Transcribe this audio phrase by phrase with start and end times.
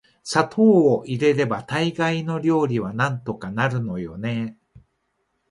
[0.23, 4.67] 砂糖を入れれば大概の料理はなんとかなるのよね～